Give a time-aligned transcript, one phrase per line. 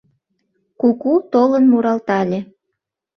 [0.81, 2.39] Куку толын муралтале.